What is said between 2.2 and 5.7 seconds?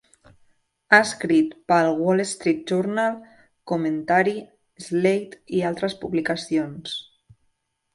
Street Journal", "Commentary", "Slate" i